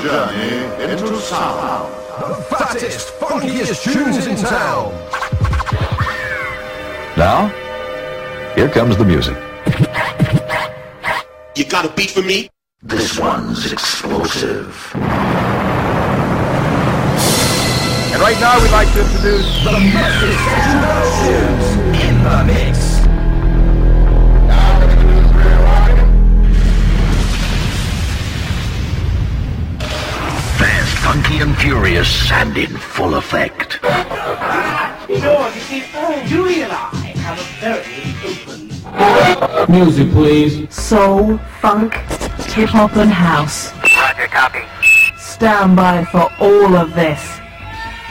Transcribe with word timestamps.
a 0.00 0.08
journey 0.08 0.92
into 0.92 1.16
sound. 1.20 1.92
The 2.20 2.34
fattest, 2.44 3.18
funkiest 3.18 3.82
tunes 3.82 4.26
in 4.26 4.36
town. 4.36 4.92
Now, 7.16 7.48
here 8.54 8.68
comes 8.68 8.96
the 8.96 9.04
music. 9.04 9.36
You 11.56 11.64
got 11.66 11.84
a 11.84 11.88
beat 11.94 12.10
for 12.10 12.22
me? 12.22 12.48
This 12.82 13.18
one's 13.18 13.70
explosive. 13.72 14.92
And 18.12 18.20
right 18.22 18.40
now 18.40 18.60
we'd 18.62 18.70
like 18.70 18.90
to 18.92 19.00
introduce 19.02 19.64
the 19.64 19.72
most 19.72 20.22
essential 20.32 21.10
tunes 21.20 21.66
in 22.02 22.22
the 22.24 22.44
mix. 22.46 22.89
And 32.00 32.08
furious, 32.08 32.32
and 32.32 32.56
in 32.56 32.76
full 32.78 33.14
effect. 33.16 33.72
Sure, 33.82 35.50
you 35.54 35.60
see, 35.60 35.82
Julie 36.26 36.62
and 36.62 36.72
I 36.72 37.12
have 37.18 37.38
a 37.38 37.44
very 37.60 38.14
open. 38.24 39.72
Music, 39.72 40.10
please. 40.10 40.74
Soul, 40.74 41.38
funk, 41.60 41.94
hip 42.52 42.70
hop, 42.70 42.96
and 42.96 43.10
house. 43.10 43.72
Roger, 43.96 44.26
copy. 44.28 44.60
Stand 45.18 45.76
by 45.76 46.04
for 46.06 46.30
all 46.40 46.74
of 46.74 46.94
this 46.94 47.38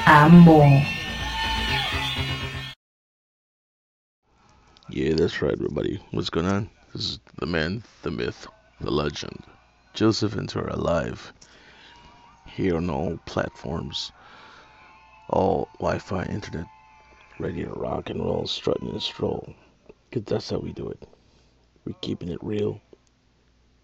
and 0.05 0.39
more. 0.39 0.83
Yeah, 4.89 5.13
that's 5.13 5.41
right, 5.41 5.53
everybody. 5.53 5.99
What's 6.11 6.29
going 6.29 6.47
on? 6.47 6.69
This 6.93 7.05
is 7.05 7.19
the 7.37 7.45
man, 7.45 7.83
the 8.01 8.11
myth, 8.11 8.47
the 8.81 8.91
legend, 8.91 9.43
Joseph 9.93 10.33
Ventura 10.33 10.75
live 10.75 11.33
here 12.59 12.75
on 12.75 12.89
all 12.89 13.17
platforms, 13.25 14.11
all 15.29 15.69
Wi-Fi, 15.79 16.25
internet, 16.25 16.65
ready 17.39 17.63
to 17.63 17.69
rock 17.69 18.09
and 18.09 18.19
roll, 18.19 18.45
strutting 18.45 18.89
and 18.89 19.01
stroll. 19.01 19.53
Cause 20.11 20.23
that's 20.25 20.49
how 20.49 20.57
we 20.57 20.73
do 20.73 20.89
it. 20.89 21.07
We're 21.85 21.95
keeping 22.01 22.27
it 22.27 22.43
real. 22.43 22.81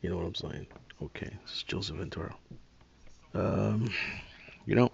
You 0.01 0.09
know 0.09 0.17
what 0.17 0.25
I'm 0.25 0.35
saying? 0.35 0.67
Okay, 1.01 1.29
this 1.45 1.57
is 1.57 1.63
Joseph 1.63 1.95
Ventura. 1.95 2.35
Um, 3.33 3.89
you 4.65 4.75
know, 4.75 4.91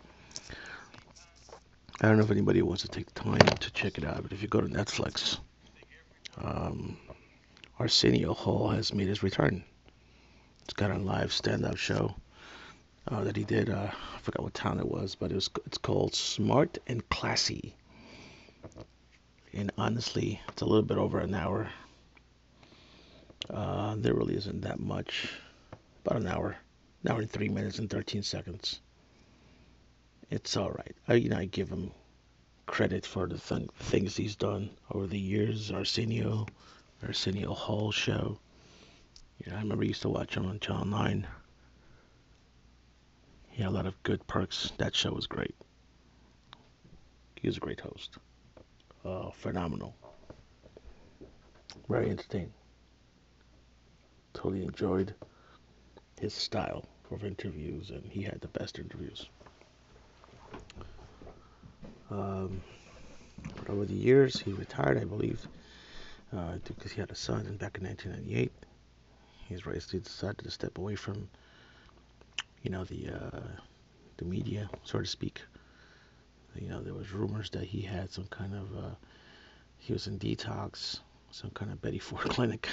I 2.01 2.07
don't 2.07 2.17
know 2.17 2.23
if 2.23 2.31
anybody 2.31 2.61
wants 2.61 2.83
to 2.83 2.87
take 2.87 3.11
the 3.11 3.19
time 3.19 3.39
to 3.39 3.71
check 3.71 3.97
it 3.97 4.05
out, 4.05 4.21
but 4.21 4.31
if 4.31 4.43
you 4.43 4.47
go 4.47 4.61
to 4.61 4.67
Netflix, 4.67 5.39
um, 6.37 6.97
Arsenio 7.79 8.33
Hall 8.35 8.69
has 8.69 8.93
made 8.93 9.07
his 9.07 9.23
return. 9.23 9.63
It's 10.65 10.73
got 10.73 10.91
a 10.91 10.97
live 10.97 11.33
stand-up 11.33 11.77
show 11.77 12.15
uh, 13.07 13.23
that 13.23 13.35
he 13.35 13.43
did. 13.43 13.69
Uh, 13.69 13.89
I 13.91 14.19
forgot 14.19 14.43
what 14.43 14.53
town 14.53 14.79
it 14.79 14.87
was, 14.87 15.15
but 15.15 15.31
it 15.31 15.35
was 15.35 15.49
it's 15.65 15.77
called 15.77 16.13
Smart 16.13 16.77
and 16.87 17.07
Classy. 17.09 17.75
And 19.53 19.71
honestly, 19.77 20.39
it's 20.49 20.61
a 20.61 20.65
little 20.65 20.83
bit 20.83 20.97
over 20.97 21.19
an 21.19 21.33
hour. 21.33 21.69
Uh, 23.49 23.95
there 23.97 24.13
really 24.13 24.35
isn't 24.37 24.61
that 24.61 24.79
much. 24.79 25.29
About 26.05 26.21
an 26.21 26.27
hour, 26.27 26.55
an 27.03 27.11
hour 27.11 27.19
and 27.19 27.29
three 27.29 27.49
minutes 27.49 27.79
and 27.79 27.89
thirteen 27.89 28.23
seconds. 28.23 28.79
It's 30.29 30.55
all 30.55 30.71
right. 30.71 30.95
I, 31.07 31.15
you 31.15 31.29
know, 31.29 31.37
I 31.37 31.45
give 31.45 31.69
him 31.69 31.91
credit 32.65 33.05
for 33.05 33.27
the 33.27 33.37
th- 33.37 33.69
things 33.79 34.15
he's 34.15 34.35
done 34.35 34.69
over 34.91 35.05
the 35.05 35.19
years. 35.19 35.71
Arsenio, 35.71 36.45
Arsenio 37.03 37.53
Hall 37.53 37.91
show. 37.91 38.39
Yeah, 39.45 39.55
I 39.55 39.61
remember 39.61 39.83
I 39.83 39.87
used 39.87 40.03
to 40.03 40.09
watch 40.09 40.35
him 40.35 40.45
on 40.45 40.59
Channel 40.59 40.85
9. 40.85 41.27
Had 43.61 43.69
a 43.69 43.73
lot 43.73 43.85
of 43.85 44.01
good 44.01 44.25
perks. 44.25 44.71
That 44.79 44.95
show 44.95 45.11
was 45.11 45.27
great. 45.27 45.53
He 47.39 47.47
was 47.47 47.57
a 47.57 47.59
great 47.59 47.79
host. 47.79 48.17
Uh, 49.05 49.29
phenomenal. 49.29 49.95
Very 51.87 52.09
entertaining. 52.09 52.53
Totally 54.33 54.63
enjoyed 54.63 55.13
his 56.19 56.33
style 56.33 56.85
of 57.11 57.23
interviews, 57.23 57.91
and 57.91 58.03
he 58.11 58.23
had 58.23 58.41
the 58.41 58.47
best 58.47 58.79
interviews. 58.79 59.29
Um, 62.09 62.63
but 63.43 63.69
over 63.69 63.85
the 63.85 63.93
years, 63.93 64.39
he 64.39 64.53
retired, 64.53 64.97
I 64.97 65.05
believe, 65.05 65.47
uh, 66.35 66.57
because 66.63 66.93
he 66.93 66.99
had 66.99 67.11
a 67.11 67.15
son 67.15 67.45
and 67.45 67.59
back 67.59 67.77
in 67.77 67.83
1998. 67.83 68.51
He's 69.47 69.67
raised, 69.67 69.91
he 69.91 69.99
decided 69.99 70.39
to 70.39 70.49
step 70.49 70.79
away 70.79 70.95
from, 70.95 71.29
you 72.63 72.71
know, 72.71 72.83
the 72.83 73.09
uh, 73.09 73.39
the 74.17 74.25
media, 74.25 74.69
so 74.83 74.99
to 74.99 75.05
speak. 75.05 75.41
You 76.55 76.69
know, 76.69 76.81
there 76.81 76.93
was 76.93 77.11
rumors 77.11 77.49
that 77.51 77.63
he 77.63 77.81
had 77.81 78.11
some 78.11 78.25
kind 78.25 78.53
of, 78.53 78.77
uh, 78.77 78.95
he 79.77 79.93
was 79.93 80.07
in 80.07 80.19
detox, 80.19 80.99
some 81.31 81.49
kind 81.51 81.71
of 81.71 81.81
Betty 81.81 81.99
Ford 82.07 82.29
clinic. 82.29 82.67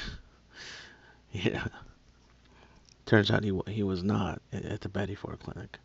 yeah. 1.33 1.65
Turns 3.07 3.31
out 3.31 3.45
he 3.45 3.59
he 3.69 3.83
was 3.83 4.03
not 4.03 4.43
at 4.53 4.81
the 4.81 4.89
Betty 4.89 5.15
Ford 5.15 5.39
clinic. 5.39 5.79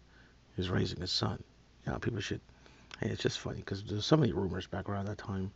He 0.55 0.61
was 0.61 0.69
raising 0.69 0.99
his 0.99 1.11
son. 1.11 1.41
You 1.85 1.93
know, 1.93 1.99
people 1.99 2.19
should 2.19 2.41
Hey, 2.99 3.09
it's 3.09 3.21
just 3.21 3.39
funny 3.39 3.57
because 3.57 3.83
there's 3.83 4.05
so 4.05 4.15
many 4.15 4.31
rumors 4.31 4.67
back 4.67 4.87
around 4.87 5.07
that 5.07 5.17
time, 5.17 5.51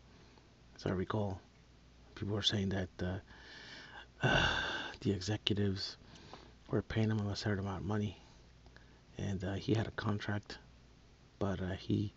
as 0.75 0.85
I 0.85 0.89
recall. 0.89 1.39
People 2.15 2.33
were 2.35 2.41
saying 2.41 2.69
that 2.69 3.21
uh, 4.21 4.47
the 5.01 5.11
executives 5.11 5.97
were 6.69 6.81
paying 6.81 7.09
him 7.09 7.25
a 7.27 7.35
certain 7.35 7.59
amount 7.59 7.81
of 7.81 7.85
money, 7.85 8.17
and 9.17 9.43
uh, 9.43 9.53
he 9.53 9.73
had 9.73 9.87
a 9.87 9.91
contract, 9.91 10.57
but 11.39 11.61
uh, 11.61 11.73
he 11.73 12.13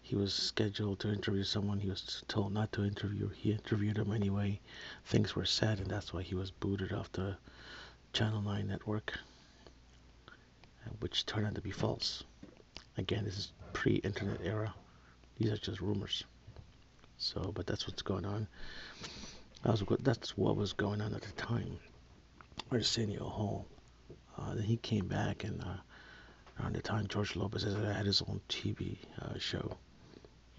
he 0.00 0.16
was 0.16 0.32
scheduled 0.32 1.00
to 1.00 1.12
interview 1.12 1.44
someone. 1.44 1.78
He 1.78 1.90
was 1.90 2.24
told 2.28 2.52
not 2.52 2.72
to 2.72 2.84
interview. 2.84 3.28
He 3.28 3.52
interviewed 3.52 3.98
him 3.98 4.12
anyway. 4.12 4.58
Things 5.04 5.36
were 5.36 5.44
said, 5.44 5.80
and 5.80 5.86
that's 5.90 6.14
why 6.14 6.22
he 6.22 6.34
was 6.34 6.50
booted 6.50 6.92
off 6.94 7.12
the 7.12 7.36
Channel 8.14 8.40
9 8.40 8.66
network, 8.66 9.18
uh, 10.28 10.90
which 11.00 11.26
turned 11.26 11.46
out 11.46 11.54
to 11.56 11.60
be 11.60 11.70
false. 11.70 12.24
Again, 12.96 13.24
this 13.24 13.36
is 13.36 13.52
pre-internet 13.74 14.40
era. 14.42 14.74
These 15.36 15.52
are 15.52 15.58
just 15.58 15.82
rumors. 15.82 16.24
So, 17.18 17.52
but 17.54 17.66
that's 17.66 17.86
what's 17.86 18.00
going 18.00 18.24
on. 18.24 18.48
That 19.62 19.72
was 19.72 19.86
what 19.88 20.02
that's 20.02 20.38
what 20.38 20.56
was 20.56 20.72
going 20.72 21.02
on 21.02 21.12
at 21.14 21.20
the 21.20 21.32
time. 21.32 21.78
Arsenio 22.72 23.24
Hall. 23.24 23.66
Uh, 24.38 24.54
then 24.54 24.64
he 24.64 24.76
came 24.78 25.06
back, 25.06 25.44
and 25.44 25.60
uh, 25.60 25.76
around 26.58 26.74
the 26.74 26.82
time 26.82 27.06
George 27.06 27.36
Lopez 27.36 27.64
had 27.64 28.06
his 28.06 28.22
own 28.22 28.40
TV 28.48 28.96
uh, 29.20 29.38
show, 29.38 29.76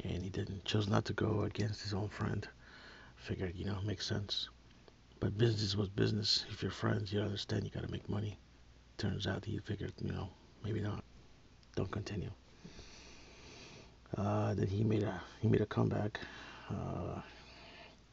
and 0.04 0.24
he 0.24 0.30
didn't 0.30 0.66
chose 0.66 0.88
not 0.88 1.06
to 1.06 1.14
go 1.14 1.44
against 1.44 1.82
his 1.82 1.94
own 1.94 2.10
friend. 2.10 2.48
Figured, 3.16 3.56
you 3.56 3.66
know, 3.66 3.78
makes 3.84 4.06
sense. 4.06 4.50
But 5.20 5.38
business 5.38 5.76
was 5.76 5.90
business. 5.90 6.46
If 6.50 6.62
you're 6.62 6.72
friends, 6.72 7.12
you 7.12 7.20
understand 7.20 7.66
you 7.66 7.70
got 7.70 7.84
to 7.84 7.92
make 7.92 8.08
money. 8.08 8.40
Turns 8.98 9.28
out 9.28 9.44
he 9.44 9.60
figured, 9.60 9.94
you 10.02 10.12
know, 10.12 10.30
maybe 10.64 10.80
not. 10.80 11.04
Don't 11.76 11.92
continue. 11.92 12.32
Uh, 14.18 14.54
then 14.54 14.68
he 14.68 14.84
made 14.84 15.04
a 15.04 15.22
he 15.42 15.48
made 15.48 15.62
a 15.62 15.66
comeback. 15.66 16.20
Uh, 16.70 17.22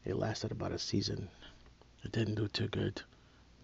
it 0.05 0.15
lasted 0.15 0.51
about 0.51 0.71
a 0.71 0.79
season. 0.79 1.27
It 2.03 2.11
didn't 2.11 2.35
do 2.35 2.47
too 2.47 2.67
good 2.67 3.01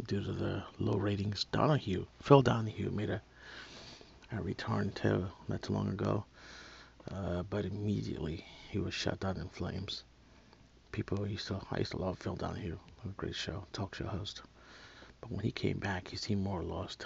due 0.07 0.23
to 0.23 0.31
the 0.31 0.63
low 0.79 0.97
ratings. 0.97 1.45
Donahue, 1.51 2.05
Phil 2.21 2.41
Donahue, 2.41 2.89
made 2.89 3.09
a 3.09 3.21
a 4.37 4.41
return 4.41 4.91
too 4.91 5.27
not 5.47 5.61
too 5.61 5.73
long 5.73 5.89
ago, 5.89 6.25
uh, 7.11 7.43
but 7.43 7.65
immediately 7.65 8.45
he 8.69 8.79
was 8.79 8.93
shut 8.93 9.19
down 9.19 9.37
in 9.37 9.47
flames. 9.49 10.03
People 10.91 11.27
used 11.27 11.47
to 11.47 11.59
I 11.71 11.79
used 11.79 11.91
to 11.91 11.97
love 11.97 12.17
Phil 12.17 12.35
Donahue, 12.35 12.77
a 13.05 13.07
great 13.09 13.35
show 13.35 13.65
talk 13.73 13.95
show 13.95 14.05
host. 14.07 14.41
But 15.21 15.31
when 15.31 15.41
he 15.41 15.51
came 15.51 15.79
back, 15.79 16.07
he 16.07 16.17
seemed 16.17 16.43
more 16.43 16.63
lost 16.63 17.05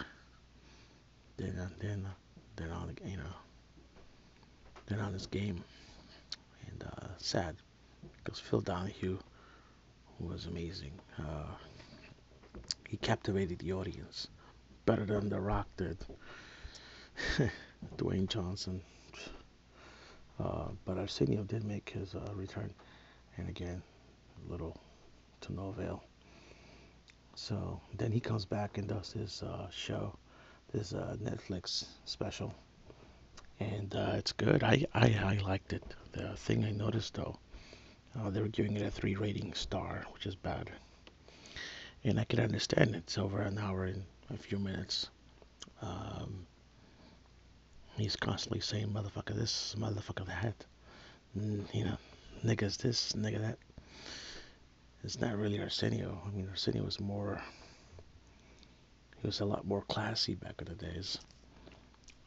than 1.38 1.57
uh, 1.57 1.69
than 1.79 2.06
uh, 2.06 2.09
than 2.56 2.71
on 2.71 2.97
you 3.06 3.18
know 3.18 3.35
than 4.88 5.00
on 5.00 5.13
his 5.13 5.27
game. 5.27 5.63
And 6.69 6.83
uh, 6.83 7.07
sad 7.18 7.56
because 8.24 8.39
Phil 8.39 8.62
Donahue 8.62 9.18
was 10.19 10.45
amazing. 10.45 10.94
Uh, 11.19 11.53
he 12.88 12.97
captivated 12.97 13.59
the 13.59 13.74
audience 13.74 14.27
better 14.85 15.06
than 15.06 15.29
The 15.29 15.39
Rock 15.39 15.68
did. 15.77 15.97
Dwayne 17.97 18.27
Johnson. 18.27 18.81
Uh, 20.39 20.67
but 20.85 20.97
Arsenio 20.97 21.43
did 21.43 21.63
make 21.63 21.89
his 21.89 22.13
uh, 22.13 22.31
return, 22.35 22.71
and 23.37 23.49
again, 23.49 23.81
little 24.47 24.77
to 25.41 25.53
no 25.53 25.69
avail. 25.69 26.03
So 27.35 27.79
then 27.97 28.11
he 28.11 28.19
comes 28.19 28.45
back 28.45 28.77
and 28.77 28.87
does 28.87 29.11
his 29.11 29.41
uh, 29.43 29.69
show, 29.71 30.15
this 30.73 30.93
uh, 30.93 31.15
Netflix 31.23 31.85
special, 32.05 32.53
and 33.59 33.95
uh, 33.95 34.13
it's 34.15 34.31
good. 34.31 34.63
I, 34.63 34.85
I 34.93 35.07
I 35.23 35.39
liked 35.43 35.73
it. 35.73 35.83
The 36.11 36.35
thing 36.35 36.65
I 36.65 36.71
noticed 36.71 37.15
though, 37.15 37.37
uh, 38.19 38.29
they 38.29 38.41
were 38.41 38.47
giving 38.47 38.75
it 38.75 38.83
a 38.83 38.91
three 38.91 39.15
rating 39.15 39.53
star, 39.53 40.05
which 40.13 40.25
is 40.25 40.35
bad. 40.35 40.71
And 42.03 42.19
I 42.19 42.23
can 42.25 42.39
understand 42.39 42.91
it. 42.95 42.99
It's 42.99 43.17
over 43.17 43.41
an 43.41 43.57
hour 43.57 43.85
and 43.85 44.03
a 44.29 44.37
few 44.37 44.59
minutes. 44.59 45.09
Um, 45.81 46.45
he's 47.97 48.15
constantly 48.15 48.59
saying 48.59 48.88
motherfucker 48.89 49.35
this, 49.35 49.75
motherfucker 49.77 50.25
that, 50.25 50.65
you 51.73 51.83
know, 51.83 51.97
niggas 52.45 52.77
this, 52.77 53.13
nigga 53.13 53.41
that. 53.41 53.57
It's 55.03 55.19
not 55.19 55.38
really 55.38 55.59
Arsenio. 55.59 56.21
I 56.25 56.29
mean, 56.29 56.47
Arsenio 56.49 56.83
was 56.83 56.99
more, 56.99 57.41
he 59.21 59.27
was 59.27 59.39
a 59.39 59.45
lot 59.45 59.65
more 59.65 59.83
classy 59.83 60.35
back 60.35 60.55
in 60.59 60.65
the 60.65 60.75
days. 60.75 61.17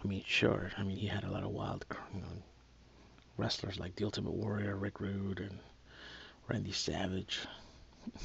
I 0.03 0.09
mean, 0.09 0.23
sure. 0.27 0.71
I 0.79 0.83
mean, 0.83 0.97
he 0.97 1.07
had 1.07 1.25
a 1.25 1.31
lot 1.31 1.45
of 1.45 1.51
wild, 1.51 1.85
you 2.15 2.21
know, 2.21 2.27
wrestlers 3.37 3.79
like 3.79 3.97
the 3.97 4.05
Ultimate 4.05 4.33
Warrior, 4.33 4.77
Rick 4.77 5.01
Rude, 5.01 5.41
and 5.41 5.59
Randy 6.49 6.73
Savage. 6.73 7.41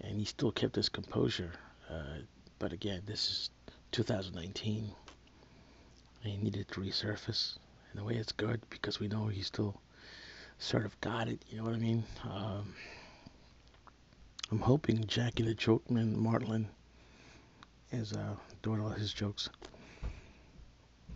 and 0.00 0.18
he 0.18 0.24
still 0.24 0.52
kept 0.52 0.76
his 0.76 0.88
composure. 0.88 1.52
Uh, 1.90 2.20
but 2.58 2.72
again, 2.72 3.02
this 3.06 3.28
is 3.28 3.50
2019. 3.90 4.92
He 6.22 6.36
needed 6.36 6.68
to 6.68 6.80
resurface. 6.80 7.58
In 7.92 8.00
a 8.00 8.04
way, 8.04 8.14
it's 8.14 8.32
good 8.32 8.60
because 8.70 9.00
we 9.00 9.08
know 9.08 9.26
he 9.26 9.42
still 9.42 9.80
sort 10.58 10.86
of 10.86 10.98
got 11.00 11.28
it. 11.28 11.44
You 11.48 11.58
know 11.58 11.64
what 11.64 11.74
I 11.74 11.78
mean? 11.78 12.04
Um, 12.24 12.74
I'm 14.50 14.60
hoping 14.60 15.04
Jackie 15.06 15.42
the 15.42 15.54
Jokeman 15.54 16.14
Martling 16.14 16.68
is 17.90 18.12
uh, 18.12 18.36
doing 18.62 18.80
all 18.80 18.90
his 18.90 19.12
jokes. 19.12 19.48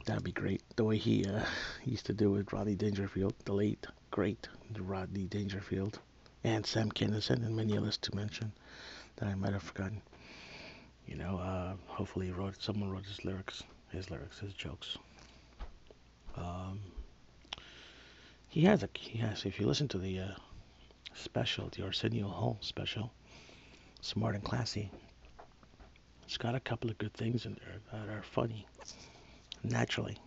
That'd 0.07 0.25
be 0.25 0.33
great. 0.33 0.63
The 0.77 0.85
way 0.85 0.99
he 0.99 1.25
uh, 1.25 1.45
used 1.85 2.07
to 2.07 2.13
do 2.13 2.31
with 2.31 2.53
Rodney 2.53 2.75
Dangerfield, 2.75 3.35
the 3.45 3.53
late, 3.53 3.87
great 4.11 4.49
Rodney 4.79 5.27
Dangerfield, 5.27 5.99
and 6.45 6.67
Sam 6.67 6.91
Kinison, 6.91 7.45
and 7.45 7.57
many 7.57 7.77
others 7.77 7.97
to 7.99 8.15
mention 8.15 8.53
that 9.17 9.29
I 9.29 9.35
might 9.35 9.53
have 9.53 9.63
forgotten. 9.63 10.03
You 11.07 11.17
know, 11.17 11.39
uh, 11.39 11.75
hopefully 11.87 12.33
wrote 12.33 12.63
someone 12.63 12.91
wrote 12.91 13.07
his 13.07 13.25
lyrics, 13.25 13.63
his 13.97 14.11
lyrics, 14.11 14.39
his 14.39 14.53
jokes. 14.53 14.97
Um, 16.37 16.81
he 18.49 18.63
has 18.63 18.83
a 18.83 18.89
he 18.95 19.19
has. 19.19 19.45
If 19.45 19.59
you 19.59 19.67
listen 19.67 19.89
to 19.89 19.99
the 19.99 20.21
uh, 20.21 20.29
special, 21.15 21.69
the 21.77 21.83
Arsenio 21.85 22.29
Hall 22.29 22.59
special, 22.61 23.13
smart 24.01 24.35
and 24.35 24.45
classy. 24.45 24.91
It's 26.25 26.37
got 26.37 26.55
a 26.55 26.61
couple 26.61 26.91
of 26.91 26.99
good 26.99 27.15
things 27.15 27.47
in 27.47 27.57
there 27.65 27.79
that 27.93 28.09
are 28.13 28.23
funny, 28.23 28.67
naturally. 29.63 30.19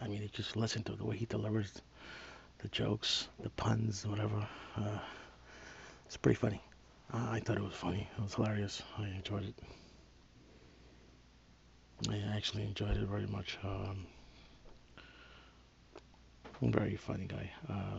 I 0.00 0.06
mean, 0.06 0.22
you 0.22 0.28
just 0.28 0.56
listen 0.56 0.84
to 0.84 0.92
the 0.92 1.04
way 1.04 1.16
he 1.16 1.26
delivers 1.26 1.82
the 2.58 2.68
jokes, 2.68 3.28
the 3.40 3.50
puns, 3.50 4.06
whatever. 4.06 4.46
Uh, 4.76 4.98
it's 6.06 6.16
pretty 6.16 6.38
funny. 6.38 6.62
I 7.12 7.40
thought 7.40 7.56
it 7.56 7.62
was 7.62 7.74
funny. 7.74 8.08
It 8.16 8.22
was 8.22 8.34
hilarious. 8.34 8.82
I 8.98 9.08
enjoyed 9.08 9.44
it. 9.44 9.54
I 12.06 12.18
actually 12.36 12.62
enjoyed 12.62 12.96
it 12.96 13.08
very 13.08 13.26
much. 13.26 13.58
Um, 13.64 14.06
very 16.62 16.96
funny 16.96 17.26
guy. 17.26 17.50
Uh, 17.68 17.98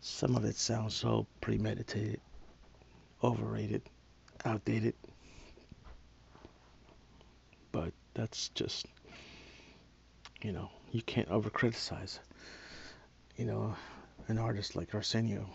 some 0.00 0.36
of 0.36 0.44
it 0.44 0.56
sounds 0.56 0.94
so 0.94 1.26
premeditated, 1.40 2.20
overrated, 3.22 3.82
outdated. 4.44 4.94
But 7.72 7.92
that's 8.14 8.48
just, 8.50 8.86
you 10.42 10.52
know, 10.52 10.70
you 10.92 11.02
can't 11.02 11.28
over 11.30 11.50
criticize. 11.50 12.20
You 13.36 13.46
know, 13.46 13.76
an 14.28 14.38
artist 14.38 14.76
like 14.76 14.94
Arsenio, 14.94 15.46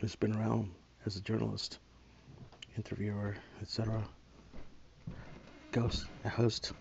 who's 0.00 0.16
been 0.16 0.34
around 0.34 0.70
as 1.06 1.16
a 1.16 1.20
journalist, 1.20 1.78
interviewer, 2.76 3.36
etc 3.62 4.04
ghost, 5.72 6.06
a 6.24 6.28
host. 6.28 6.72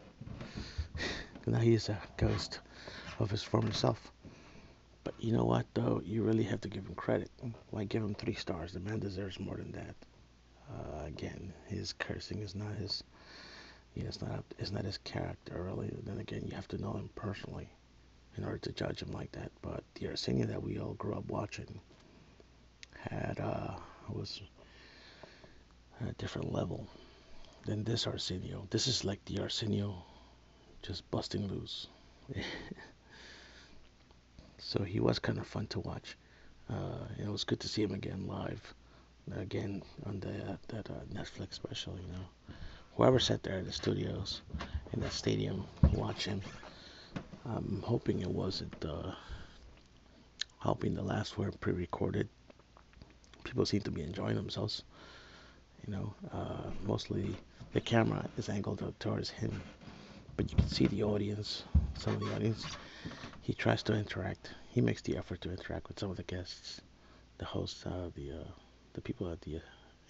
now 1.46 1.60
he's 1.60 1.90
a 1.90 1.98
ghost 2.18 2.60
of 3.20 3.30
his 3.30 3.44
former 3.44 3.72
self. 3.72 4.12
But 5.04 5.14
you 5.20 5.32
know 5.32 5.46
what, 5.46 5.66
though? 5.74 6.02
You 6.04 6.24
really 6.24 6.44
have 6.44 6.62
to 6.62 6.70
give 6.70 6.86
him 6.86 6.96
credit. 6.96 7.30
Why 7.70 7.84
give 7.84 8.04
him 8.04 8.16
three 8.16 8.34
stars? 8.34 8.74
The 8.74 8.80
man 8.80 9.00
deserves 9.00 9.40
more 9.40 9.58
than 9.58 9.72
that. 9.74 9.96
Uh, 10.72 11.06
again, 11.06 11.54
his 11.68 11.94
cursing 11.94 12.40
is 12.40 12.56
not 12.56 12.76
his. 12.76 13.04
You 13.96 14.04
know, 14.04 14.10
it's 14.10 14.22
not 14.22 14.44
it's 14.58 14.72
not 14.72 14.86
his 14.86 14.98
character 15.00 15.64
really. 15.64 15.92
Then 16.04 16.20
again, 16.20 16.44
you 16.46 16.56
have 16.56 16.68
to 16.70 16.78
know 16.78 16.94
him 16.94 17.10
personally 17.16 17.70
in 18.38 18.44
order 18.44 18.60
to 18.60 18.72
judge 18.72 19.02
him 19.02 19.12
like 19.12 19.32
that. 19.34 19.52
But 19.62 19.84
the 19.96 20.08
Arsenio 20.08 20.46
that 20.46 20.62
we 20.62 20.80
all 20.80 20.94
grew 20.94 21.14
up 21.14 21.28
watching 21.28 21.80
had 22.98 23.40
uh, 23.40 23.76
was 24.10 24.42
a 26.08 26.12
different 26.14 26.54
level 26.54 26.88
than 27.70 27.84
this 27.84 28.08
Arsenio. 28.08 28.66
This 28.72 28.88
is 28.88 29.06
like 29.06 29.24
the 29.26 29.40
Arsenio 29.42 30.04
just 30.82 31.10
busting 31.12 31.48
loose. 31.48 31.86
so 34.58 34.82
he 34.82 35.00
was 35.00 35.20
kind 35.20 35.38
of 35.38 35.46
fun 35.46 35.68
to 35.68 35.80
watch. 35.80 36.18
Uh, 36.68 37.06
it 37.24 37.30
was 37.30 37.44
good 37.44 37.60
to 37.60 37.68
see 37.68 37.84
him 37.84 37.94
again 37.94 38.26
live, 38.26 38.74
again 39.38 39.84
on 40.08 40.20
the 40.20 40.58
that 40.70 40.90
uh, 40.90 40.94
Netflix 41.14 41.54
special. 41.54 41.94
You 41.94 42.12
know, 42.12 42.56
whoever 42.96 43.20
sat 43.20 43.44
there 43.44 43.60
in 43.60 43.66
the 43.66 43.72
studios 43.72 44.42
in 44.94 45.02
that 45.02 45.14
stadium 45.14 45.66
watching. 45.94 46.42
I'm 47.46 47.84
hoping 47.86 48.22
it 48.22 48.32
wasn't 48.32 48.84
uh, 48.84 49.12
helping 50.60 50.96
the 50.96 51.04
last 51.04 51.38
were 51.38 51.52
pre-recorded. 51.52 52.28
People 53.44 53.66
seem 53.68 53.82
to 53.82 53.92
be 53.92 54.02
enjoying 54.02 54.36
themselves. 54.36 54.84
You 55.86 55.94
know, 55.94 56.14
uh, 56.34 56.72
mostly 56.84 57.36
the 57.74 57.82
camera 57.82 58.28
is 58.38 58.50
angled 58.50 58.82
towards 59.00 59.30
him, 59.30 59.62
but 60.36 60.50
you 60.50 60.58
can 60.58 60.68
see 60.68 60.88
the 60.88 61.04
audience, 61.04 61.64
some 61.98 62.16
of 62.16 62.20
the 62.20 62.34
audience. 62.36 62.66
He 63.42 63.54
tries 63.54 63.84
to 63.84 63.94
interact. 63.94 64.52
He 64.70 64.82
makes 64.82 65.02
the 65.02 65.18
effort 65.18 65.42
to 65.42 65.52
interact 65.52 65.88
with 65.88 66.00
some 66.00 66.10
of 66.10 66.18
the 66.18 66.24
guests, 66.24 66.82
the 67.38 67.46
hosts, 67.46 67.86
uh, 67.86 68.10
the 68.16 68.32
uh, 68.32 68.52
the 68.94 69.02
people 69.02 69.30
at 69.30 69.42
the 69.42 69.58
uh, 69.58 69.60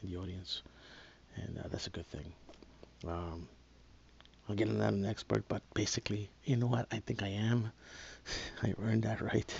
in 0.01 0.11
the 0.11 0.17
audience, 0.17 0.61
and 1.35 1.57
uh, 1.59 1.67
that's 1.69 1.87
a 1.87 1.89
good 1.89 2.07
thing. 2.07 2.31
Um, 3.07 3.47
I'm 4.47 4.55
getting 4.55 4.77
not 4.79 4.93
an 4.93 5.05
expert, 5.05 5.43
but 5.47 5.61
basically, 5.73 6.29
you 6.45 6.55
know 6.55 6.67
what? 6.67 6.87
I 6.91 6.99
think 6.99 7.21
I 7.21 7.27
am. 7.27 7.71
I 8.63 8.73
earned 8.81 9.03
that 9.03 9.21
right. 9.21 9.53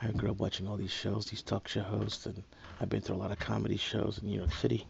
I 0.00 0.10
grew 0.12 0.30
up 0.30 0.38
watching 0.38 0.66
all 0.66 0.76
these 0.76 0.90
shows, 0.90 1.26
these 1.26 1.42
talk 1.42 1.68
show 1.68 1.82
hosts, 1.82 2.26
and 2.26 2.42
I've 2.80 2.88
been 2.88 3.00
through 3.00 3.16
a 3.16 3.22
lot 3.24 3.30
of 3.30 3.38
comedy 3.38 3.76
shows 3.76 4.18
in 4.18 4.28
New 4.28 4.38
York 4.38 4.52
City. 4.54 4.86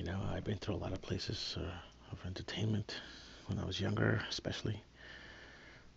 You 0.00 0.06
know, 0.06 0.22
I've 0.32 0.44
been 0.44 0.56
through 0.56 0.76
a 0.76 0.82
lot 0.82 0.94
of 0.94 1.02
places 1.02 1.58
uh, 1.60 2.10
of 2.10 2.24
entertainment 2.24 2.94
when 3.48 3.58
I 3.58 3.66
was 3.66 3.78
younger, 3.78 4.22
especially. 4.30 4.82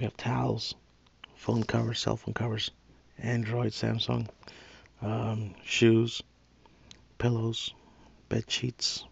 have 0.01 0.17
towels, 0.17 0.77
phone 1.37 1.63
covers, 1.63 2.01
cell 2.01 2.17
phone 2.17 2.35
covers, 2.35 2.71
Android, 3.19 3.73
Samsung, 3.73 4.29
um, 5.01 5.55
shoes, 5.65 6.23
pillows, 7.19 7.73
bed 8.29 8.51
sheets, 8.51 9.05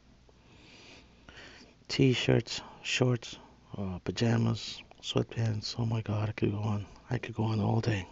t-shirts, 1.88 2.61
shorts, 2.83 3.38
uh, 3.78 3.99
pajamas, 4.04 4.83
sweatpants. 5.02 5.76
Oh 5.78 5.87
my 5.87 6.00
God, 6.00 6.28
I 6.28 6.33
could 6.33 6.52
go 6.52 6.59
on. 6.59 6.87
I 7.11 7.19
could 7.19 7.35
go 7.35 7.45
on 7.45 7.61
all 7.61 7.81
day. 7.81 8.07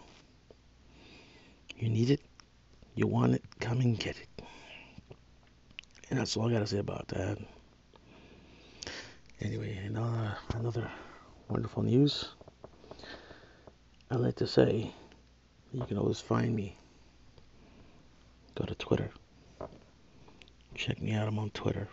You 1.77 1.89
need 1.89 2.11
it, 2.11 2.21
you 2.95 3.07
want 3.07 3.33
it, 3.33 3.43
come 3.59 3.81
and 3.81 3.99
get 3.99 4.15
it. 4.17 4.45
And 6.09 6.19
that's 6.19 6.37
all 6.37 6.47
I 6.47 6.53
gotta 6.53 6.67
say 6.67 6.77
about 6.77 7.07
that. 7.09 7.37
Anyway, 9.41 9.75
another 9.85 10.37
another 10.53 10.91
wonderful 11.49 11.83
news. 11.83 12.29
I'd 14.13 14.19
like 14.19 14.35
to 14.35 14.47
say 14.47 14.91
you 15.71 15.83
can 15.85 15.97
always 15.97 16.19
find 16.19 16.55
me. 16.55 16.77
Go 18.53 18.63
to 18.63 18.75
Twitter. 18.75 19.09
Check 20.75 21.01
me 21.01 21.13
out. 21.13 21.27
I'm 21.27 21.39
on 21.39 21.49
Twitter. 21.49 21.87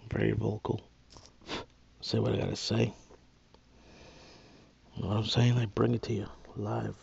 I'm 0.00 0.08
very 0.08 0.32
vocal. 0.32 0.80
Say 2.00 2.18
what 2.18 2.32
I 2.32 2.38
gotta 2.38 2.56
say. 2.56 2.94
You 4.96 5.02
know 5.02 5.08
what 5.08 5.18
I'm 5.18 5.26
saying? 5.26 5.58
I 5.58 5.66
bring 5.66 5.94
it 5.94 6.00
to 6.04 6.14
you 6.14 6.26
live. 6.56 6.96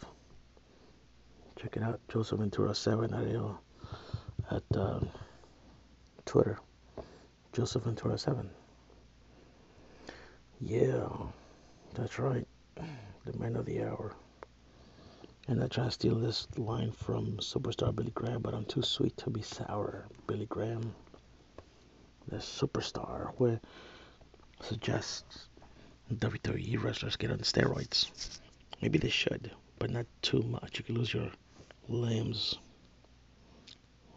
Check 1.55 1.77
it 1.77 1.83
out. 1.83 1.99
Joseph 2.11 2.39
Ventura 2.39 2.73
7 2.73 3.13
at 4.49 4.63
uh, 4.75 4.99
Twitter. 6.25 6.57
Joseph 7.53 7.83
Ventura 7.83 8.17
7. 8.17 8.49
Yeah, 10.59 11.07
that's 11.93 12.17
right. 12.17 12.47
The 13.25 13.37
man 13.39 13.55
of 13.55 13.65
the 13.65 13.81
hour. 13.83 14.13
And 15.47 15.63
I 15.63 15.67
try 15.67 15.85
to 15.85 15.91
steal 15.91 16.15
this 16.15 16.47
line 16.57 16.91
from 16.91 17.37
superstar 17.37 17.95
Billy 17.95 18.11
Graham, 18.11 18.41
but 18.41 18.53
I'm 18.53 18.65
too 18.65 18.81
sweet 18.81 19.17
to 19.17 19.29
be 19.29 19.41
sour. 19.41 20.05
Billy 20.27 20.45
Graham, 20.45 20.93
the 22.27 22.37
superstar, 22.37 23.33
where 23.37 23.59
suggests 24.61 25.47
WWE 26.13 26.83
wrestlers 26.83 27.15
get 27.15 27.31
on 27.31 27.39
steroids. 27.39 28.39
Maybe 28.81 28.99
they 28.99 29.09
should, 29.09 29.51
but 29.79 29.89
not 29.89 30.05
too 30.21 30.43
much. 30.43 30.77
You 30.77 30.83
could 30.85 30.97
lose 30.97 31.13
your 31.13 31.31
limbs. 31.89 32.59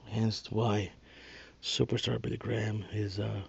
Hence 0.07 0.51
why 0.51 0.93
superstar 1.63 2.21
Billy 2.21 2.37
Graham 2.37 2.85
is 2.93 3.19
uh, 3.19 3.41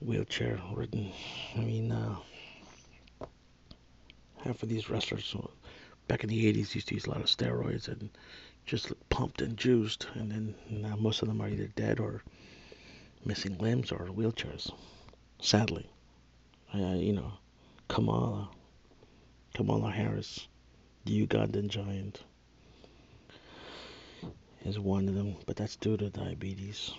wheelchair 0.00 0.60
ridden. 0.72 1.12
I 1.56 1.60
mean, 1.60 1.92
uh, 1.92 2.16
half 4.46 4.62
of 4.62 4.68
these 4.68 4.88
wrestlers 4.88 5.34
back 6.08 6.22
in 6.22 6.30
the 6.30 6.52
80s 6.52 6.74
used 6.74 6.88
to 6.88 6.94
use 6.94 7.06
a 7.06 7.10
lot 7.10 7.20
of 7.20 7.26
steroids 7.26 7.88
and 7.88 8.10
just 8.64 8.92
pumped 9.10 9.42
and 9.42 9.56
juiced, 9.56 10.06
and 10.14 10.30
then 10.30 10.54
now 10.70 10.96
most 10.96 11.22
of 11.22 11.28
them 11.28 11.40
are 11.40 11.48
either 11.48 11.66
dead 11.76 11.98
or 12.00 12.22
missing 13.24 13.58
limbs 13.58 13.90
or 13.90 14.06
wheelchairs. 14.06 14.70
Sadly, 15.40 15.88
uh, 16.74 16.94
you 16.94 17.12
know, 17.12 17.32
Kamala, 17.88 18.48
Kamala 19.54 19.90
Harris, 19.90 20.46
the 21.04 21.26
Ugandan 21.26 21.68
giant, 21.68 22.22
is 24.64 24.78
one 24.78 25.08
of 25.08 25.14
them, 25.14 25.36
but 25.46 25.56
that's 25.56 25.76
due 25.76 25.96
to 25.96 26.10
diabetes. 26.10 26.92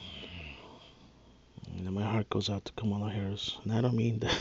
And 1.78 1.92
my 1.92 2.04
heart 2.04 2.30
goes 2.30 2.50
out 2.50 2.66
to 2.66 2.72
Kamala 2.74 3.10
Harris, 3.10 3.58
and 3.64 3.74
I 3.74 3.82
don't 3.82 3.96
mean 3.96 4.20
that. 4.20 4.38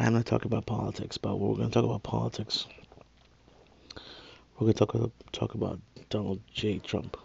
I'm 0.00 0.12
not 0.12 0.26
talking 0.26 0.46
about 0.46 0.64
politics, 0.64 1.18
but 1.18 1.40
we're 1.40 1.56
going 1.56 1.70
to 1.70 1.74
talk 1.74 1.84
about 1.84 2.04
politics. 2.04 2.68
We're 4.54 4.72
going 4.72 4.74
to 4.74 4.86
talk, 4.86 5.12
talk 5.32 5.54
about 5.54 5.80
Donald 6.08 6.40
J. 6.54 6.78
Trump. 6.78 7.16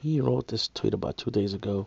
He 0.00 0.22
wrote 0.22 0.48
this 0.48 0.68
tweet 0.68 0.94
about 0.94 1.18
two 1.18 1.30
days 1.30 1.52
ago. 1.52 1.86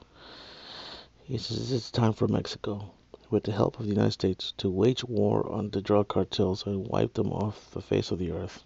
He 1.24 1.40
says 1.40 1.72
it's 1.72 1.90
time 1.90 2.14
for 2.14 2.28
Mexico, 2.28 2.92
with 3.32 3.44
the 3.44 3.52
help 3.52 3.80
of 3.80 3.88
the 3.88 3.92
United 3.92 4.12
States, 4.12 4.54
to 4.58 4.70
wage 4.70 5.04
war 5.06 5.52
on 5.52 5.72
the 5.72 5.82
drug 5.82 6.08
cartels 6.08 6.68
and 6.68 6.88
wipe 6.88 7.16
them 7.16 7.32
off 7.32 7.72
the 7.72 7.82
face 7.82 8.12
of 8.12 8.20
the 8.20 8.32
earth. 8.32 8.64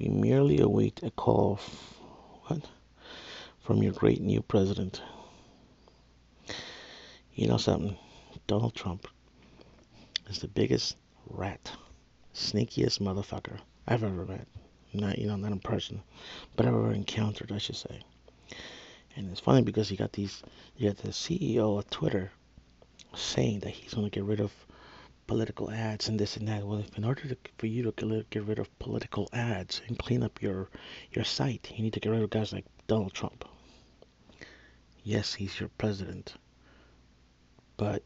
We 0.00 0.08
merely 0.08 0.58
await 0.58 1.00
a 1.04 1.12
call 1.12 1.60
f- 1.60 1.94
what? 2.46 2.68
from 3.60 3.84
your 3.84 3.92
great 3.92 4.20
new 4.20 4.42
president. 4.42 5.00
You 7.36 7.46
know 7.46 7.56
something? 7.56 7.96
Donald 8.48 8.74
Trump 8.74 9.06
is 10.32 10.38
the 10.38 10.48
biggest 10.48 10.96
rat, 11.26 11.70
sneakiest 12.34 13.00
motherfucker 13.00 13.58
I've 13.86 14.02
ever 14.02 14.24
met. 14.24 14.46
Not 14.94 15.18
you 15.18 15.26
know, 15.26 15.36
not 15.36 15.52
in 15.52 15.60
person, 15.60 16.02
but 16.56 16.64
I've 16.64 16.74
ever 16.74 16.92
encountered, 16.92 17.52
I 17.52 17.58
should 17.58 17.76
say. 17.76 18.02
And 19.14 19.30
it's 19.30 19.40
funny 19.40 19.60
because 19.60 19.90
you 19.90 19.98
got 19.98 20.12
these, 20.14 20.42
you 20.78 20.88
got 20.88 20.96
the 20.96 21.10
CEO 21.10 21.78
of 21.78 21.90
Twitter 21.90 22.32
saying 23.14 23.60
that 23.60 23.70
he's 23.70 23.92
going 23.92 24.06
to 24.06 24.10
get 24.10 24.24
rid 24.24 24.40
of 24.40 24.52
political 25.26 25.70
ads 25.70 26.08
and 26.08 26.18
this 26.18 26.38
and 26.38 26.48
that. 26.48 26.66
Well, 26.66 26.78
if 26.78 26.96
in 26.96 27.04
order 27.04 27.28
to, 27.28 27.36
for 27.58 27.66
you 27.66 27.82
to 27.82 28.24
get 28.30 28.44
rid 28.44 28.58
of 28.58 28.78
political 28.78 29.28
ads 29.34 29.82
and 29.86 29.98
clean 29.98 30.22
up 30.22 30.40
your 30.40 30.70
your 31.12 31.26
site, 31.26 31.70
you 31.76 31.82
need 31.82 31.92
to 31.92 32.00
get 32.00 32.10
rid 32.10 32.22
of 32.22 32.30
guys 32.30 32.54
like 32.54 32.64
Donald 32.86 33.12
Trump. 33.12 33.44
Yes, 35.04 35.34
he's 35.34 35.60
your 35.60 35.68
president, 35.76 36.34
but 37.76 38.02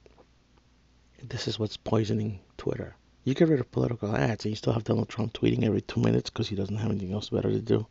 this 1.23 1.49
is 1.49 1.58
what's 1.58 1.76
poisoning 1.76 2.40
Twitter. 2.56 2.94
You 3.25 3.35
get 3.35 3.49
rid 3.49 3.61
of 3.61 3.70
political 3.73 4.14
ads 4.14 4.44
and 4.44 4.52
you 4.52 4.56
still 4.56 4.73
have 4.73 4.85
Donald 4.85 5.08
Trump 5.08 5.32
tweeting 5.32 5.64
every 5.64 5.80
two 5.80 6.00
minutes 6.00 6.30
because 6.30 6.49
he 6.49 6.56
doesn't 6.56 6.76
have 6.76 6.90
anything 6.90 7.12
else 7.12 7.30
better 7.30 7.50
to 7.50 7.61
do, 7.61 7.87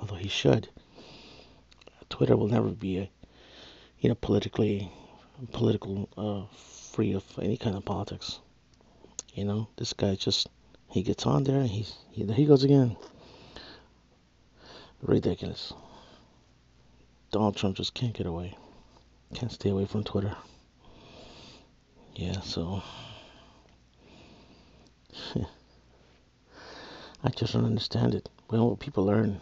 although 0.00 0.16
he 0.16 0.28
should. 0.28 0.68
Twitter 2.08 2.36
will 2.36 2.48
never 2.48 2.70
be 2.70 2.98
a, 2.98 3.10
you 4.00 4.08
know, 4.08 4.16
politically, 4.16 4.90
political, 5.52 6.08
uh, 6.16 6.54
free 6.56 7.12
of 7.12 7.24
any 7.40 7.56
kind 7.56 7.76
of 7.76 7.84
politics. 7.84 8.40
You 9.34 9.44
know, 9.44 9.68
this 9.76 9.92
guy 9.92 10.16
just, 10.16 10.48
he 10.88 11.02
gets 11.02 11.24
on 11.24 11.44
there 11.44 11.60
and 11.60 11.70
he's, 11.70 11.94
he, 12.10 12.24
there 12.24 12.34
he 12.34 12.46
goes 12.46 12.64
again. 12.64 12.96
Ridiculous. 15.02 15.72
Donald 17.30 17.56
Trump 17.56 17.76
just 17.76 17.94
can't 17.94 18.12
get 18.12 18.26
away. 18.26 18.56
Can't 19.34 19.52
stay 19.52 19.70
away 19.70 19.84
from 19.84 20.02
Twitter. 20.02 20.36
Yeah, 22.20 22.40
so 22.42 22.82
I 27.24 27.30
just 27.30 27.54
don't 27.54 27.64
understand 27.64 28.14
it. 28.14 28.28
When 28.48 28.60
will 28.60 28.76
people 28.76 29.06
learn? 29.06 29.40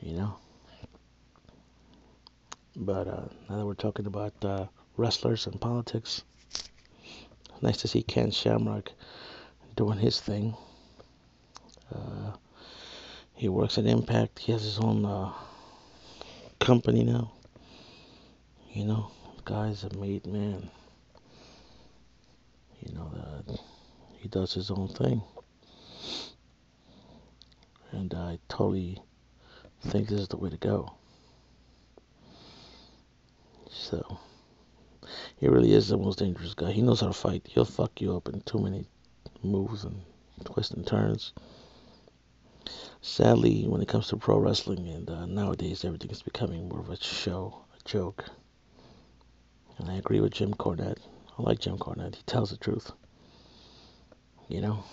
You 0.00 0.14
know? 0.14 0.36
But 2.76 3.08
uh, 3.08 3.24
now 3.48 3.58
that 3.58 3.66
we're 3.66 3.74
talking 3.74 4.06
about 4.06 4.32
uh, 4.44 4.66
wrestlers 4.96 5.48
and 5.48 5.60
politics, 5.60 6.22
nice 7.60 7.78
to 7.78 7.88
see 7.88 8.04
Ken 8.04 8.30
Shamrock 8.30 8.92
doing 9.74 9.98
his 9.98 10.20
thing. 10.20 10.54
Uh, 11.92 12.30
he 13.34 13.48
works 13.48 13.76
at 13.76 13.86
Impact. 13.86 14.38
He 14.38 14.52
has 14.52 14.62
his 14.62 14.78
own 14.78 15.04
uh, 15.04 15.32
company 16.60 17.02
now. 17.02 17.32
You 18.72 18.84
know, 18.84 19.10
guy's 19.50 19.82
a 19.82 19.92
made 19.98 20.24
man. 20.28 20.70
You 22.80 22.94
know 22.94 23.10
that 23.12 23.58
he 24.16 24.28
does 24.28 24.54
his 24.54 24.70
own 24.70 24.86
thing, 24.86 25.22
and 27.90 28.14
I 28.14 28.38
totally 28.48 29.02
think 29.82 30.06
this 30.08 30.20
is 30.20 30.28
the 30.28 30.36
way 30.36 30.50
to 30.50 30.56
go. 30.56 30.92
So 33.68 34.18
he 35.38 35.48
really 35.48 35.72
is 35.72 35.88
the 35.88 35.98
most 35.98 36.20
dangerous 36.20 36.54
guy. 36.54 36.70
He 36.70 36.82
knows 36.82 37.00
how 37.00 37.08
to 37.08 37.12
fight. 37.12 37.48
He'll 37.48 37.64
fuck 37.64 38.00
you 38.00 38.14
up 38.16 38.28
in 38.28 38.42
too 38.42 38.60
many 38.60 38.86
moves 39.42 39.82
and 39.82 40.00
twists 40.44 40.74
and 40.74 40.86
turns. 40.86 41.32
Sadly, 43.02 43.66
when 43.66 43.82
it 43.82 43.88
comes 43.88 44.06
to 44.08 44.16
pro 44.16 44.38
wrestling, 44.38 44.86
and 44.88 45.10
uh, 45.10 45.26
nowadays 45.26 45.84
everything 45.84 46.12
is 46.12 46.22
becoming 46.22 46.68
more 46.68 46.78
of 46.78 46.90
a 46.90 46.96
show, 46.96 47.64
a 47.76 47.88
joke. 47.88 48.30
And 49.80 49.90
I 49.90 49.94
agree 49.94 50.20
with 50.20 50.34
Jim 50.34 50.52
Cornette. 50.52 50.98
I 51.38 51.42
like 51.42 51.58
Jim 51.58 51.78
Cornette. 51.78 52.16
He 52.16 52.22
tells 52.24 52.50
the 52.50 52.58
truth. 52.58 52.92
You 54.46 54.60
know? 54.60 54.84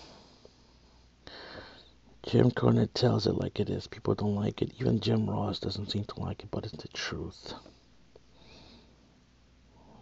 Jim 2.22 2.50
Cornette 2.50 2.94
tells 2.94 3.26
it 3.26 3.34
like 3.34 3.60
it 3.60 3.68
is. 3.68 3.86
People 3.86 4.14
don't 4.14 4.34
like 4.34 4.62
it. 4.62 4.72
Even 4.80 4.98
Jim 4.98 5.28
Ross 5.28 5.58
doesn't 5.58 5.90
seem 5.90 6.04
to 6.04 6.20
like 6.20 6.42
it, 6.42 6.50
but 6.50 6.64
it's 6.64 6.82
the 6.82 6.88
truth. 6.88 7.52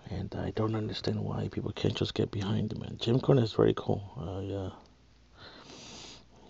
And 0.09 0.33
I 0.37 0.53
don't 0.53 0.77
understand 0.77 1.19
why 1.19 1.49
people 1.49 1.73
can't 1.73 1.97
just 1.97 2.15
get 2.15 2.31
behind 2.31 2.73
him. 2.73 2.83
And 2.83 3.01
Jim 3.01 3.19
Cornette 3.19 3.43
is 3.43 3.55
very 3.55 3.75
cool. 3.77 4.13
Uh, 4.17 4.41
yeah. 4.41 4.71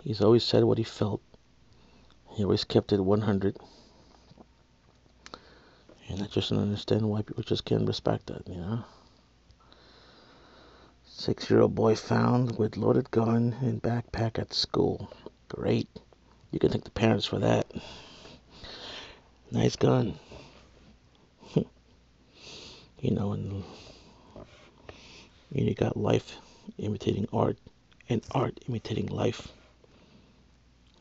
He's 0.02 0.20
always 0.20 0.44
said 0.44 0.64
what 0.64 0.76
he 0.76 0.84
felt. 0.84 1.22
He 2.32 2.44
always 2.44 2.64
kept 2.64 2.92
it 2.92 3.00
100. 3.00 3.56
And 6.08 6.22
I 6.22 6.26
just 6.26 6.50
don't 6.50 6.60
understand 6.60 7.08
why 7.08 7.22
people 7.22 7.42
just 7.42 7.64
can't 7.64 7.86
respect 7.86 8.26
that, 8.26 8.46
you 8.46 8.56
know? 8.56 8.84
Six 11.04 11.50
year 11.50 11.60
old 11.60 11.74
boy 11.74 11.96
found 11.96 12.58
with 12.58 12.76
loaded 12.76 13.10
gun 13.10 13.56
in 13.60 13.80
backpack 13.80 14.38
at 14.38 14.54
school. 14.54 15.10
Great. 15.48 15.88
You 16.52 16.58
can 16.58 16.70
thank 16.70 16.84
the 16.84 16.90
parents 16.90 17.26
for 17.26 17.38
that. 17.40 17.66
Nice 19.50 19.74
gun. 19.76 20.14
you 21.54 23.10
know, 23.10 23.32
and 23.32 23.64
you 25.50 25.74
got 25.74 25.96
life 25.96 26.36
imitating 26.78 27.26
art 27.32 27.58
and 28.08 28.22
art 28.30 28.60
imitating 28.68 29.06
life. 29.06 29.48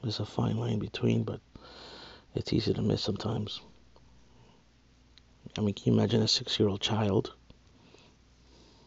There's 0.02 0.20
a 0.20 0.26
fine 0.26 0.58
line 0.58 0.80
between, 0.80 1.24
but 1.24 1.42
it's 2.34 2.54
easy 2.54 2.74
to 2.74 2.82
miss 2.82 3.02
sometimes. 3.02 3.62
I 5.58 5.62
mean, 5.62 5.74
can 5.74 5.94
you 5.94 5.98
imagine 5.98 6.22
a 6.22 6.28
six 6.28 6.60
year 6.60 6.68
old 6.68 6.82
child, 6.82 7.34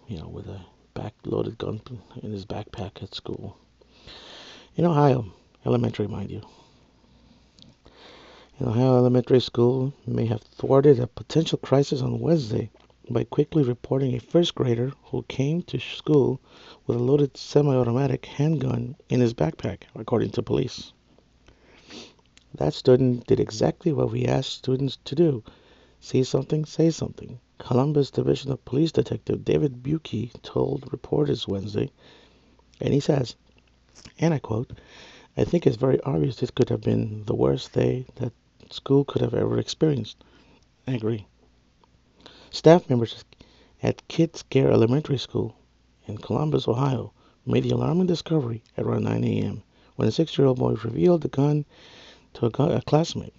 you 0.07 0.19
know, 0.19 0.29
with 0.29 0.47
a 0.49 0.61
back 0.93 1.15
loaded 1.25 1.57
gun 1.57 1.81
in 2.23 2.31
his 2.31 2.45
backpack 2.45 3.03
at 3.03 3.15
school? 3.15 3.57
In 4.77 4.85
Ohio, 4.85 5.25
elementary, 5.65 6.07
mind 6.07 6.31
you. 6.31 6.43
In 8.61 8.67
Ohio 8.67 8.99
Elementary 8.99 9.41
School 9.41 9.95
may 10.07 10.27
have 10.27 10.43
thwarted 10.43 11.01
a 11.01 11.07
potential 11.07 11.59
crisis 11.59 12.03
on 12.03 12.21
Wednesday 12.21 12.71
by 13.09 13.25
quickly 13.25 13.63
reporting 13.63 14.15
a 14.15 14.21
first 14.21 14.55
grader 14.55 14.93
who 15.05 15.23
came 15.23 15.63
to 15.63 15.79
school 15.79 16.39
with 16.87 16.99
a 16.99 17.03
loaded 17.03 17.35
semi 17.39 17.75
automatic 17.75 18.27
handgun 18.27 18.95
in 19.09 19.21
his 19.21 19.33
backpack, 19.33 19.85
according 19.95 20.33
to 20.33 20.43
police. 20.43 20.93
That 22.55 22.75
student 22.75 23.27
did 23.27 23.41
exactly 23.41 23.91
what 23.95 24.11
we 24.11 24.27
asked 24.27 24.53
students 24.53 24.99
to 25.05 25.15
do 25.15 25.43
see 26.01 26.23
something, 26.25 26.65
say 26.65 26.91
something. 26.91 27.41
Columbus 27.59 28.11
Division 28.11 28.53
of 28.53 28.65
Police 28.65 28.93
Detective 28.93 29.45
David 29.45 29.83
Buki 29.83 30.31
told 30.43 30.93
reporters 30.93 31.49
Wednesday, 31.49 31.91
and 32.81 32.95
he 32.95 33.01
says, 33.01 33.35
and 34.19 34.33
I 34.33 34.39
quote, 34.39 34.79
I 35.37 35.45
think 35.45 35.67
it's 35.67 35.77
very 35.77 36.01
obvious 36.03 36.37
this 36.37 36.51
could 36.51 36.69
have 36.69 36.81
been 36.81 37.25
the 37.27 37.35
worst 37.35 37.73
day 37.73 38.07
that 38.17 38.33
school 38.71 39.05
could 39.05 39.23
have 39.23 39.35
ever 39.35 39.59
experienced. 39.59 40.23
I 40.87 40.93
agree. 40.93 41.27
Staff 42.51 42.89
members 42.89 43.25
at 43.83 44.07
Kid 44.09 44.43
Care 44.51 44.71
Elementary 44.71 45.19
School 45.19 45.57
in 46.07 46.19
Columbus, 46.19 46.67
Ohio, 46.69 47.13
made 47.45 47.65
the 47.65 47.71
alarming 47.71 48.07
discovery 48.07 48.63
at 48.77 48.85
around 48.85 49.05
9 49.05 49.25
a.m. 49.25 49.63
when 49.97 50.09
a 50.09 50.13
six-year-old 50.13 50.59
boy 50.59 50.75
revealed 50.75 51.23
the 51.23 51.29
gun 51.29 51.65
to 52.35 52.47
a 52.47 52.83
classmate. 52.83 53.35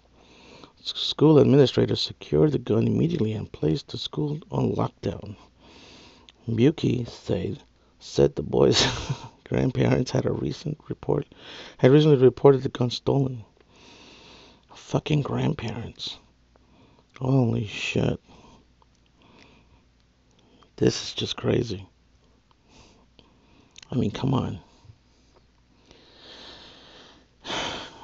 School 0.81 1.39
administrators 1.39 1.99
secured 1.99 2.53
the 2.53 2.57
gun 2.57 2.87
immediately 2.87 3.33
and 3.33 3.51
placed 3.51 3.89
the 3.89 3.97
school 3.97 4.39
on 4.49 4.71
lockdown. 4.73 5.35
Buki 6.47 7.05
said 7.07 7.61
said 7.99 8.35
the 8.35 8.43
boy's 8.43 8.87
grandparents 9.43 10.11
had 10.11 10.25
a 10.25 10.31
recent 10.31 10.77
report 10.87 11.27
had 11.79 11.91
recently 11.91 12.15
reported 12.15 12.63
the 12.63 12.69
gun 12.69 12.89
stolen. 12.89 13.43
Fucking 14.73 15.21
grandparents. 15.21 16.17
Holy 17.19 17.67
shit. 17.67 18.19
This 20.77 21.03
is 21.03 21.13
just 21.13 21.35
crazy. 21.35 21.85
I 23.91 23.95
mean, 23.95 24.11
come 24.11 24.33
on. 24.33 24.59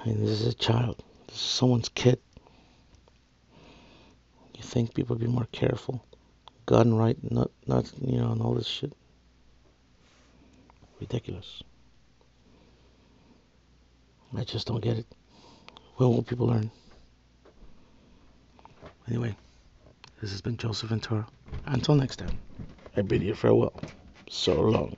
And 0.03 0.21
this 0.21 0.41
is 0.41 0.45
a 0.45 0.53
child. 0.53 1.01
This 1.27 1.37
is 1.37 1.41
someone's 1.41 1.89
kid. 1.89 2.19
Think 4.75 4.93
people 4.93 5.15
be 5.15 5.25
more 5.25 5.47
careful? 5.53 6.03
Gun 6.65 6.95
right, 6.95 7.15
not, 7.31 7.49
not, 7.65 7.89
you 8.01 8.17
know, 8.17 8.33
and 8.33 8.41
all 8.41 8.55
this 8.55 8.67
shit. 8.67 8.91
Ridiculous. 10.99 11.63
I 14.35 14.43
just 14.43 14.67
don't 14.67 14.83
get 14.83 14.97
it. 14.97 15.05
When 15.95 16.09
will 16.09 16.23
people 16.23 16.47
learn? 16.47 16.69
Anyway, 19.07 19.37
this 20.19 20.31
has 20.31 20.41
been 20.41 20.57
Joseph 20.57 20.89
Ventura. 20.89 21.25
Until 21.67 21.95
next 21.95 22.17
time, 22.17 22.37
I 22.97 23.01
bid 23.01 23.23
you 23.23 23.33
farewell. 23.33 23.79
So 24.29 24.59
long. 24.59 24.97